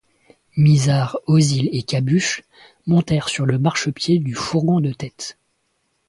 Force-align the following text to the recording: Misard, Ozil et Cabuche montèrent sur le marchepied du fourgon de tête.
Misard, 0.57 1.19
Ozil 1.27 1.69
et 1.71 1.83
Cabuche 1.83 2.41
montèrent 2.87 3.29
sur 3.29 3.45
le 3.45 3.59
marchepied 3.59 4.17
du 4.17 4.33
fourgon 4.33 4.79
de 4.79 4.91
tête. 4.93 5.37